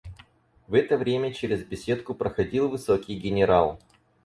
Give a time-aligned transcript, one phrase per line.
[0.67, 3.79] В это время через беседку проходил высокий генерал.